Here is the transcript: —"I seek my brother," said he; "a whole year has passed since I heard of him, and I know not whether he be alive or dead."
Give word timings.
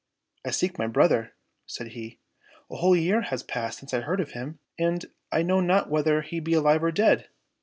—"I 0.45 0.49
seek 0.49 0.79
my 0.79 0.87
brother," 0.87 1.33
said 1.67 1.89
he; 1.89 2.17
"a 2.71 2.77
whole 2.77 2.95
year 2.95 3.21
has 3.21 3.43
passed 3.43 3.77
since 3.77 3.93
I 3.93 3.99
heard 3.99 4.19
of 4.19 4.31
him, 4.31 4.57
and 4.79 5.05
I 5.31 5.43
know 5.43 5.59
not 5.61 5.91
whether 5.91 6.23
he 6.23 6.39
be 6.39 6.53
alive 6.55 6.83
or 6.83 6.91
dead." 6.91 7.27